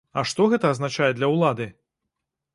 [0.19, 1.69] А што гэта азначае для ўлады?